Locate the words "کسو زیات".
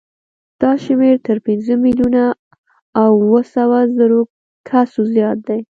4.69-5.37